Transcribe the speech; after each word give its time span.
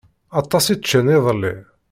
Aṭas 0.39 0.65
i 0.73 0.75
ččan 0.79 1.07
iḍelli. 1.17 1.55